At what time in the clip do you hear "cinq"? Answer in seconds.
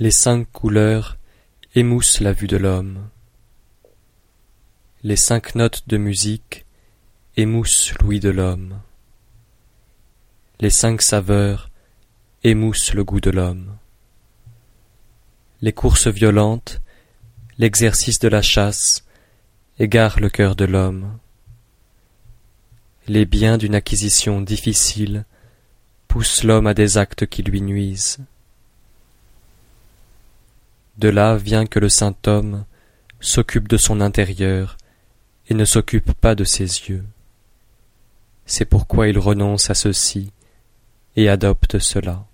0.10-0.50, 5.16-5.54, 10.70-11.02